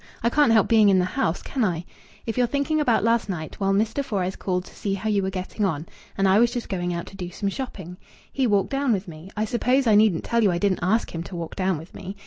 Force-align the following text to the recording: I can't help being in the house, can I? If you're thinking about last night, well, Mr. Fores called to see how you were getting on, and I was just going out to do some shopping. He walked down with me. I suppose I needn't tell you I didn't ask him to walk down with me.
I 0.23 0.31
can't 0.31 0.51
help 0.51 0.67
being 0.67 0.89
in 0.89 0.97
the 0.97 1.05
house, 1.05 1.43
can 1.43 1.63
I? 1.63 1.85
If 2.25 2.35
you're 2.35 2.47
thinking 2.47 2.81
about 2.81 3.03
last 3.03 3.29
night, 3.29 3.59
well, 3.59 3.71
Mr. 3.71 4.03
Fores 4.03 4.35
called 4.35 4.65
to 4.65 4.73
see 4.75 4.95
how 4.95 5.09
you 5.09 5.21
were 5.21 5.29
getting 5.29 5.63
on, 5.63 5.85
and 6.17 6.27
I 6.27 6.39
was 6.39 6.49
just 6.49 6.69
going 6.69 6.91
out 6.91 7.05
to 7.05 7.15
do 7.15 7.29
some 7.29 7.49
shopping. 7.49 7.97
He 8.33 8.47
walked 8.47 8.71
down 8.71 8.93
with 8.93 9.07
me. 9.07 9.29
I 9.37 9.45
suppose 9.45 9.85
I 9.85 9.93
needn't 9.93 10.23
tell 10.23 10.41
you 10.41 10.49
I 10.51 10.57
didn't 10.57 10.79
ask 10.81 11.13
him 11.13 11.21
to 11.21 11.35
walk 11.35 11.55
down 11.55 11.77
with 11.77 11.93
me. 11.93 12.15